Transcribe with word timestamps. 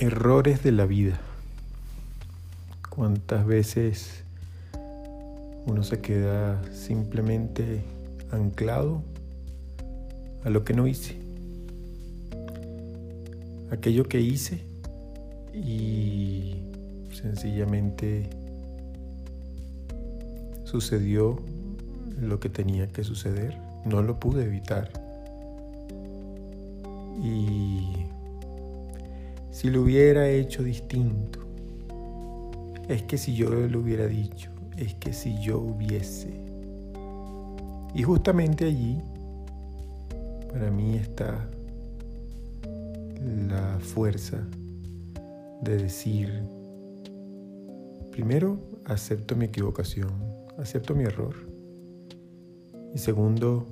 Errores 0.00 0.64
de 0.64 0.72
la 0.72 0.86
vida. 0.86 1.20
¿Cuántas 2.90 3.46
veces 3.46 4.24
uno 5.66 5.84
se 5.84 6.00
queda 6.00 6.60
simplemente 6.72 7.84
anclado 8.32 9.04
a 10.44 10.50
lo 10.50 10.64
que 10.64 10.74
no 10.74 10.88
hice? 10.88 11.16
Aquello 13.70 14.08
que 14.08 14.20
hice 14.20 14.64
y 15.54 16.56
sencillamente 17.12 18.28
sucedió 20.64 21.38
lo 22.20 22.40
que 22.40 22.48
tenía 22.48 22.88
que 22.88 23.04
suceder. 23.04 23.56
No 23.84 24.02
lo 24.02 24.18
pude 24.18 24.42
evitar. 24.42 24.90
Y 27.22 28.03
si 29.54 29.70
lo 29.70 29.82
hubiera 29.82 30.28
hecho 30.28 30.64
distinto, 30.64 31.38
es 32.88 33.04
que 33.04 33.16
si 33.16 33.36
yo 33.36 33.50
lo 33.50 33.78
hubiera 33.78 34.08
dicho, 34.08 34.50
es 34.76 34.94
que 34.94 35.12
si 35.12 35.40
yo 35.40 35.60
hubiese. 35.60 36.34
Y 37.94 38.02
justamente 38.02 38.64
allí, 38.64 39.00
para 40.52 40.72
mí 40.72 40.96
está 40.96 41.48
la 43.48 43.78
fuerza 43.78 44.44
de 45.62 45.76
decir, 45.76 46.42
primero, 48.10 48.58
acepto 48.86 49.36
mi 49.36 49.44
equivocación, 49.44 50.10
acepto 50.58 50.96
mi 50.96 51.04
error. 51.04 51.36
Y 52.92 52.98
segundo, 52.98 53.68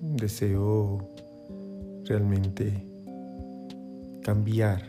deseo 0.00 1.08
realmente 2.04 2.91
cambiar, 4.22 4.82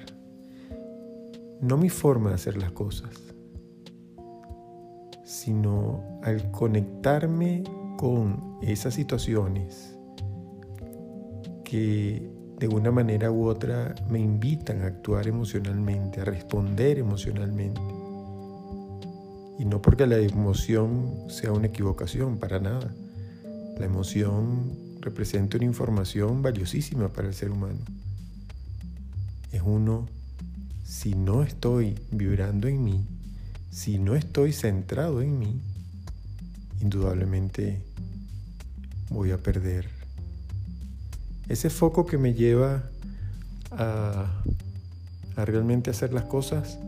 no 1.61 1.77
mi 1.77 1.89
forma 1.89 2.29
de 2.29 2.35
hacer 2.35 2.57
las 2.57 2.71
cosas, 2.71 3.11
sino 5.25 6.19
al 6.23 6.51
conectarme 6.51 7.63
con 7.97 8.59
esas 8.61 8.93
situaciones 8.93 9.97
que 11.63 12.29
de 12.59 12.67
una 12.67 12.91
manera 12.91 13.31
u 13.31 13.47
otra 13.47 13.95
me 14.09 14.19
invitan 14.19 14.83
a 14.83 14.87
actuar 14.87 15.27
emocionalmente, 15.27 16.21
a 16.21 16.25
responder 16.25 16.99
emocionalmente. 16.99 17.81
Y 19.59 19.65
no 19.65 19.81
porque 19.81 20.07
la 20.07 20.17
emoción 20.17 21.25
sea 21.29 21.51
una 21.51 21.67
equivocación, 21.67 22.37
para 22.37 22.59
nada. 22.59 22.93
La 23.77 23.85
emoción 23.85 24.71
representa 25.01 25.57
una 25.57 25.65
información 25.65 26.41
valiosísima 26.41 27.09
para 27.11 27.27
el 27.27 27.33
ser 27.33 27.51
humano 27.51 27.79
es 29.53 29.61
uno, 29.63 30.07
si 30.83 31.13
no 31.13 31.43
estoy 31.43 31.95
vibrando 32.11 32.67
en 32.67 32.83
mí, 32.83 33.05
si 33.71 33.99
no 33.99 34.15
estoy 34.15 34.51
centrado 34.51 35.21
en 35.21 35.37
mí, 35.37 35.61
indudablemente 36.81 37.81
voy 39.09 39.31
a 39.31 39.37
perder. 39.37 39.87
Ese 41.47 41.69
foco 41.69 42.05
que 42.07 42.17
me 42.17 42.33
lleva 42.33 42.83
a, 43.71 44.43
a 45.35 45.45
realmente 45.45 45.91
hacer 45.91 46.13
las 46.13 46.25
cosas 46.25 46.79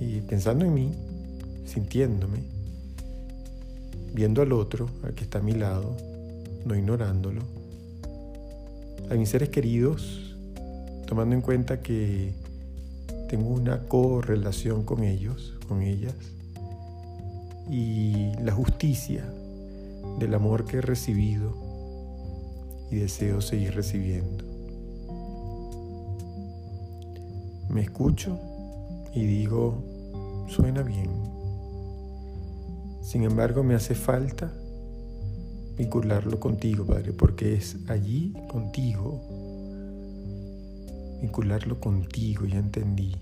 y 0.00 0.22
pensando 0.22 0.64
en 0.64 0.72
mí, 0.72 0.94
sintiéndome, 1.66 2.38
viendo 4.14 4.40
al 4.40 4.52
otro, 4.52 4.88
al 5.04 5.12
que 5.12 5.24
está 5.24 5.40
a 5.40 5.42
mi 5.42 5.52
lado, 5.52 5.94
no 6.64 6.74
ignorándolo, 6.74 7.42
a 9.10 9.14
mis 9.14 9.28
seres 9.28 9.50
queridos, 9.50 10.27
tomando 11.08 11.34
en 11.34 11.40
cuenta 11.40 11.80
que 11.80 12.34
tengo 13.30 13.48
una 13.48 13.84
correlación 13.84 14.84
con 14.84 15.02
ellos, 15.02 15.58
con 15.66 15.80
ellas, 15.80 16.14
y 17.70 18.32
la 18.42 18.52
justicia 18.52 19.24
del 20.18 20.34
amor 20.34 20.66
que 20.66 20.76
he 20.76 20.80
recibido 20.82 21.54
y 22.90 22.96
deseo 22.96 23.40
seguir 23.40 23.74
recibiendo. 23.74 24.44
Me 27.70 27.80
escucho 27.80 28.38
y 29.14 29.24
digo, 29.24 29.82
suena 30.48 30.82
bien. 30.82 31.10
Sin 33.00 33.22
embargo, 33.22 33.62
me 33.62 33.74
hace 33.74 33.94
falta 33.94 34.52
vincularlo 35.78 36.38
contigo, 36.38 36.84
Padre, 36.84 37.14
porque 37.14 37.54
es 37.54 37.78
allí 37.88 38.34
contigo 38.50 39.47
vincularlo 41.20 41.80
contigo, 41.80 42.46
ya 42.46 42.58
entendí. 42.58 43.16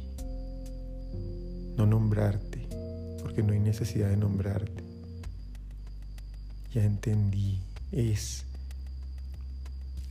No 1.77 1.87
nombrarte, 1.87 2.67
porque 3.23 3.43
no 3.43 3.53
hay 3.53 3.61
necesidad 3.61 4.09
de 4.09 4.17
nombrarte. 4.17 4.84
Ya 6.73 6.85
entendí, 6.85 7.61
es 7.93 8.45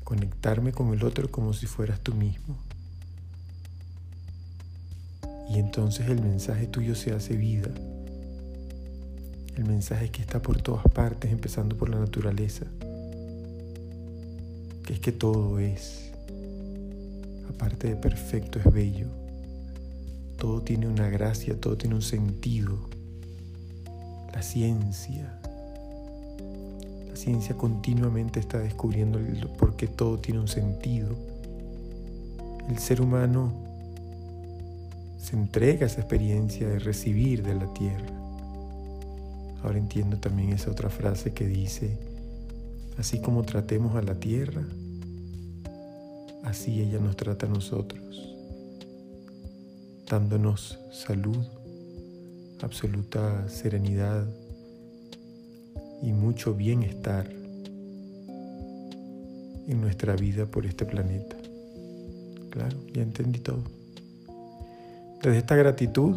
conectarme 0.03 0.71
con 0.71 0.93
el 0.93 1.03
otro 1.03 1.29
como 1.29 1.53
si 1.53 1.65
fueras 1.65 1.99
tú 2.01 2.13
mismo. 2.13 2.57
Y 5.49 5.59
entonces 5.59 6.07
el 6.09 6.21
mensaje 6.21 6.67
tuyo 6.67 6.95
se 6.95 7.11
hace 7.11 7.35
vida. 7.35 7.71
El 9.55 9.65
mensaje 9.65 10.09
que 10.09 10.21
está 10.21 10.41
por 10.41 10.61
todas 10.61 10.85
partes, 10.85 11.31
empezando 11.31 11.77
por 11.77 11.89
la 11.89 11.99
naturaleza, 11.99 12.65
que 14.85 14.93
es 14.93 14.99
que 14.99 15.11
todo 15.11 15.59
es 15.59 16.11
aparte 17.49 17.89
de 17.89 17.95
perfecto, 17.95 18.59
es 18.59 18.71
bello. 18.71 19.07
Todo 20.37 20.61
tiene 20.61 20.87
una 20.87 21.09
gracia, 21.09 21.59
todo 21.59 21.77
tiene 21.77 21.95
un 21.95 22.01
sentido. 22.01 22.77
La 24.33 24.41
ciencia. 24.41 25.39
La 27.09 27.15
ciencia 27.15 27.55
continuamente 27.55 28.39
está 28.39 28.59
descubriendo 28.59 29.19
por 29.57 29.75
qué 29.75 29.87
todo 29.87 30.19
tiene 30.19 30.41
un 30.41 30.47
sentido. 30.47 31.15
El 32.67 32.77
ser 32.79 33.01
humano 33.01 33.53
se 35.17 35.35
entrega 35.35 35.85
a 35.85 35.87
esa 35.87 36.01
experiencia 36.01 36.67
de 36.67 36.79
recibir 36.79 37.41
de 37.41 37.55
la 37.55 37.73
tierra. 37.73 38.05
Ahora 39.63 39.79
entiendo 39.79 40.17
también 40.17 40.51
esa 40.51 40.69
otra 40.69 40.89
frase 40.89 41.33
que 41.33 41.47
dice, 41.47 41.97
así 42.99 43.19
como 43.19 43.41
tratemos 43.43 43.95
a 43.95 44.03
la 44.03 44.15
tierra, 44.15 44.63
Así 46.45 46.79
ella 46.79 46.99
nos 46.99 47.17
trata 47.17 47.47
a 47.47 47.49
nosotros, 47.49 48.35
dándonos 50.07 50.79
salud, 50.91 51.43
absoluta 52.61 53.49
serenidad 53.49 54.27
y 56.03 56.13
mucho 56.13 56.53
bienestar 56.53 57.27
en 59.67 59.81
nuestra 59.81 60.15
vida 60.15 60.45
por 60.45 60.67
este 60.67 60.85
planeta. 60.85 61.35
Claro, 62.51 62.77
ya 62.93 63.01
entendí 63.01 63.39
todo. 63.39 63.63
Desde 65.23 65.39
esta 65.39 65.55
gratitud 65.55 66.15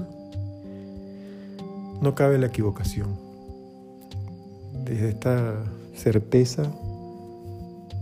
no 2.03 2.15
cabe 2.15 2.39
la 2.39 2.49
equivocación. 2.49 3.17
Desde 4.85 5.09
esta 5.09 5.65
certeza 5.95 6.71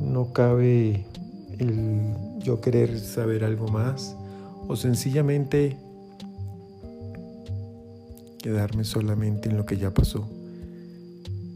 no 0.01 0.33
cabe 0.33 1.07
el 1.59 2.15
yo 2.41 2.61
querer 2.61 3.01
saber 3.01 3.45
algo 3.45 3.69
más 3.69 4.15
o 4.69 4.77
sencillamente 4.77 5.77
quedarme 8.39 8.85
solamente 8.85 9.49
en 9.49 9.57
lo 9.57 9.67
que 9.67 9.77
ya 9.77 9.93
pasó. 9.93 10.29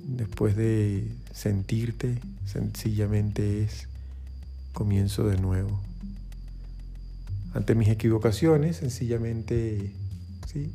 Después 0.06 0.56
de 0.56 1.08
sentirte, 1.32 2.18
sencillamente 2.44 3.62
es 3.62 3.88
comienzo 4.72 5.26
de 5.28 5.38
nuevo. 5.38 5.80
Ante 7.54 7.74
mis 7.74 7.88
equivocaciones, 7.88 8.76
sencillamente, 8.76 9.92
sí, 10.52 10.72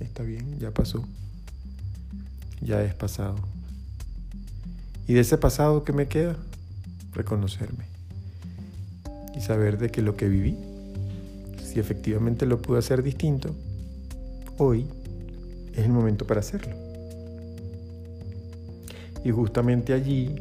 está 0.00 0.22
bien, 0.22 0.58
ya 0.58 0.72
pasó. 0.72 1.04
Ya 2.60 2.82
es 2.82 2.94
pasado. 2.94 3.36
Y 5.08 5.14
de 5.14 5.20
ese 5.20 5.38
pasado 5.38 5.84
que 5.84 5.92
me 5.92 6.06
queda, 6.06 6.36
reconocerme 7.12 7.91
saber 9.42 9.76
de 9.76 9.90
que 9.90 10.02
lo 10.02 10.16
que 10.16 10.28
viví, 10.28 10.56
si 11.62 11.80
efectivamente 11.80 12.46
lo 12.46 12.62
pude 12.62 12.78
hacer 12.78 13.02
distinto, 13.02 13.50
hoy 14.56 14.86
es 15.72 15.84
el 15.84 15.90
momento 15.90 16.26
para 16.26 16.40
hacerlo. 16.40 16.76
Y 19.24 19.30
justamente 19.30 19.92
allí, 19.92 20.34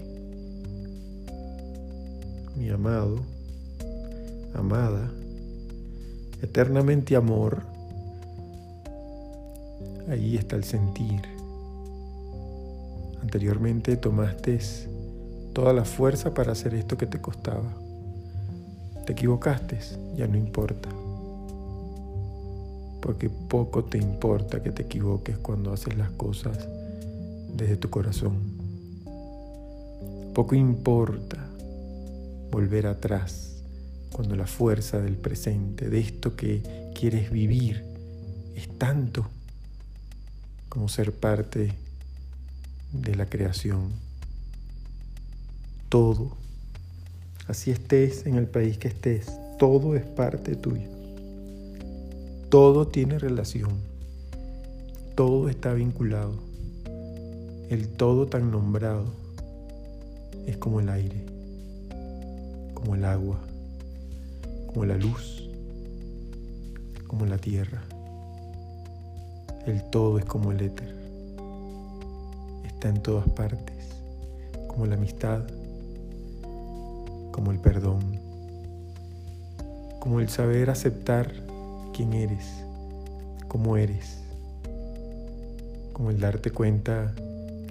mi 2.55 2.69
amado, 2.69 3.19
amada, 4.53 5.11
eternamente 6.41 7.15
amor, 7.15 7.63
ahí 10.09 10.37
está 10.37 10.55
el 10.55 10.63
sentir. 10.63 11.21
Anteriormente 13.21 13.97
tomaste 13.97 14.59
toda 15.53 15.73
la 15.73 15.85
fuerza 15.85 16.33
para 16.33 16.51
hacer 16.51 16.75
esto 16.75 16.97
que 16.97 17.05
te 17.05 17.19
costaba 17.19 17.90
Te 19.05 19.13
equivocaste, 19.13 19.79
ya 20.15 20.27
no 20.27 20.37
importa. 20.37 20.89
Porque 23.01 23.29
poco 23.29 23.83
te 23.83 23.97
importa 23.97 24.61
que 24.61 24.71
te 24.71 24.83
equivoques 24.83 25.37
cuando 25.37 25.73
haces 25.73 25.97
las 25.97 26.11
cosas 26.11 26.67
desde 27.55 27.77
tu 27.77 27.89
corazón. 27.89 28.37
Poco 30.33 30.55
importa 30.55 31.37
volver 32.51 32.87
atrás 32.87 33.51
cuando 34.11 34.35
la 34.35 34.47
fuerza 34.47 34.99
del 34.99 35.17
presente, 35.17 35.89
de 35.89 35.99
esto 35.99 36.35
que 36.35 36.91
quieres 36.93 37.31
vivir, 37.31 37.83
es 38.55 38.77
tanto 38.77 39.25
como 40.69 40.87
ser 40.87 41.11
parte 41.13 41.73
de 42.93 43.15
la 43.15 43.25
creación. 43.25 43.89
Todo, 45.89 46.37
así 47.47 47.71
estés 47.71 48.25
en 48.25 48.35
el 48.35 48.47
país 48.47 48.77
que 48.77 48.87
estés, 48.87 49.31
todo 49.57 49.95
es 49.95 50.03
parte 50.03 50.55
tuyo. 50.55 50.89
Todo 52.49 52.87
tiene 52.87 53.19
relación, 53.19 53.71
todo 55.15 55.49
está 55.49 55.73
vinculado. 55.73 56.33
El 57.69 57.87
todo 57.87 58.27
tan 58.27 58.51
nombrado 58.51 59.05
es 60.45 60.57
como 60.57 60.79
el 60.79 60.89
aire, 60.89 61.23
como 62.73 62.95
el 62.95 63.05
agua, 63.05 63.39
como 64.67 64.85
la 64.85 64.97
luz, 64.97 65.49
como 67.07 67.25
la 67.25 67.37
tierra. 67.37 67.81
El 69.65 69.83
todo 69.91 70.17
es 70.17 70.25
como 70.25 70.51
el 70.51 70.61
éter. 70.61 70.95
Está 72.65 72.89
en 72.89 73.01
todas 73.01 73.29
partes, 73.29 73.89
como 74.67 74.87
la 74.87 74.95
amistad, 74.95 75.43
como 77.31 77.51
el 77.51 77.59
perdón, 77.59 78.19
como 79.99 80.19
el 80.19 80.29
saber 80.29 80.69
aceptar 80.69 81.31
quién 81.93 82.13
eres, 82.13 82.45
cómo 83.47 83.77
eres, 83.77 84.17
como 85.93 86.09
el 86.09 86.19
darte 86.19 86.51
cuenta 86.51 87.13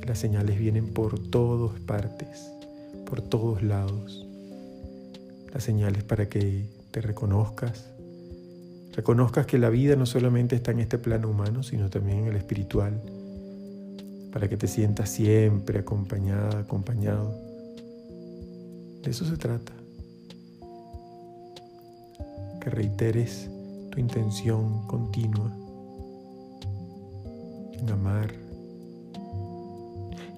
que 0.01 0.07
las 0.07 0.19
señales 0.19 0.59
vienen 0.59 0.95
por 0.95 1.19
todas 1.19 1.79
partes, 1.81 2.51
por 3.07 3.21
todos 3.21 3.62
lados. 3.62 4.27
Las 5.53 5.65
señales 5.65 6.05
para 6.05 6.29
que 6.29 6.67
te 6.93 7.01
reconozcas, 7.01 7.87
reconozcas 8.93 9.47
que 9.47 9.59
la 9.59 9.69
vida 9.69 9.97
no 9.97 10.07
solamente 10.07 10.55
está 10.55 10.71
en 10.71 10.81
este 10.81 10.99
plano 10.99 11.29
humano, 11.29 11.62
sino 11.62 11.91
también 11.91 12.21
en 12.21 12.27
el 12.29 12.37
espiritual, 12.37 13.03
para 14.33 14.49
que 14.49 14.57
te 14.57 14.69
sientas 14.69 15.11
siempre 15.11 15.81
acompañada, 15.81 16.61
acompañado. 16.61 17.50
De 19.02 19.11
eso 19.11 19.25
se 19.25 19.37
trata. 19.37 19.73
Que 22.61 22.70
reiteres 22.70 23.49
tu 23.91 23.99
intención 23.99 24.87
continua 24.87 25.52
en 27.73 27.91
amar 27.91 28.32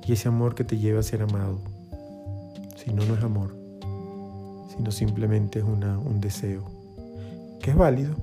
y 0.07 0.13
ese 0.13 0.29
amor 0.29 0.55
que 0.55 0.65
te 0.65 0.79
lleva 0.79 1.01
a 1.01 1.03
ser 1.03 1.23
amado. 1.23 1.61
Si 2.77 2.93
no, 2.93 3.05
no 3.05 3.15
es 3.15 3.23
amor, 3.23 3.55
sino 4.75 4.91
simplemente 4.91 5.61
es 5.61 5.65
una, 5.65 5.99
un 5.99 6.21
deseo, 6.21 6.65
que 7.61 7.71
es 7.71 7.77
válido 7.77 8.17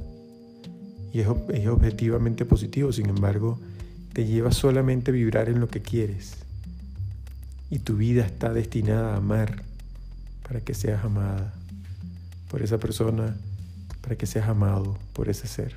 y 1.13 1.21
es, 1.21 1.27
es 1.53 1.68
objetivamente 1.68 2.45
positivo, 2.45 2.91
sin 2.91 3.09
embargo, 3.09 3.59
te 4.13 4.25
lleva 4.25 4.51
solamente 4.51 5.12
a 5.12 5.13
vibrar 5.13 5.50
en 5.50 5.59
lo 5.59 5.68
que 5.68 5.81
quieres. 5.81 6.36
Y 7.69 7.80
tu 7.80 7.95
vida 7.95 8.25
está 8.25 8.51
destinada 8.51 9.13
a 9.13 9.18
amar 9.18 9.63
para 10.50 10.62
que 10.62 10.74
seas 10.74 11.06
amada 11.06 11.54
por 12.50 12.63
esa 12.63 12.80
persona 12.80 13.38
para 14.01 14.16
que 14.16 14.25
seas 14.25 14.50
amado 14.50 14.98
por 15.13 15.30
ese 15.30 15.48
ser. 15.48 15.75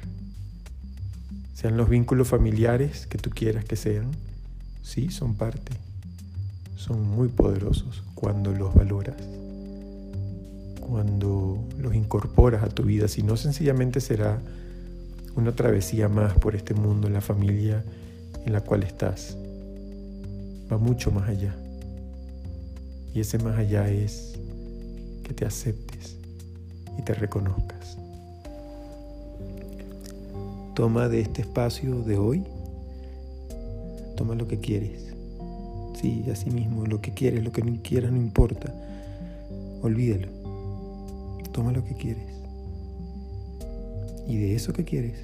Sean 1.52 1.76
los 1.76 1.90
vínculos 1.90 2.28
familiares 2.28 3.06
que 3.06 3.18
tú 3.18 3.28
quieras 3.28 3.66
que 3.66 3.76
sean, 3.76 4.10
sí, 4.82 5.10
son 5.10 5.34
parte. 5.34 5.72
Son 6.76 7.06
muy 7.06 7.28
poderosos 7.28 8.02
cuando 8.14 8.52
los 8.52 8.74
valoras, 8.74 9.16
cuando 10.80 11.62
los 11.78 11.94
incorporas 11.94 12.62
a 12.62 12.70
tu 12.70 12.84
vida, 12.84 13.08
si 13.08 13.22
no 13.22 13.36
sencillamente 13.36 14.00
será 14.00 14.40
una 15.36 15.52
travesía 15.52 16.08
más 16.08 16.32
por 16.32 16.56
este 16.56 16.72
mundo, 16.72 17.10
la 17.10 17.20
familia 17.20 17.84
en 18.46 18.52
la 18.54 18.62
cual 18.62 18.82
estás. 18.82 19.36
Va 20.72 20.78
mucho 20.78 21.10
más 21.10 21.28
allá. 21.28 21.54
Y 23.14 23.20
ese 23.20 23.38
más 23.38 23.58
allá 23.58 23.90
es 23.90 24.32
te 25.32 25.44
aceptes 25.44 26.16
y 26.98 27.02
te 27.02 27.14
reconozcas. 27.14 27.98
Toma 30.74 31.08
de 31.08 31.20
este 31.20 31.42
espacio 31.42 32.02
de 32.02 32.16
hoy, 32.16 32.44
toma 34.16 34.34
lo 34.34 34.48
que 34.48 34.58
quieres. 34.58 35.12
Sí, 36.00 36.24
así 36.32 36.50
mismo, 36.50 36.86
lo 36.86 37.00
que 37.00 37.12
quieres, 37.12 37.44
lo 37.44 37.52
que 37.52 37.62
no 37.62 37.80
quieras 37.82 38.10
no 38.10 38.18
importa. 38.18 38.74
Olvídalo. 39.82 40.28
Toma 41.52 41.72
lo 41.72 41.84
que 41.84 41.94
quieres. 41.94 42.24
Y 44.26 44.38
de 44.38 44.54
eso 44.54 44.72
que 44.72 44.84
quieres, 44.84 45.18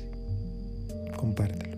compártelo. 1.17 1.78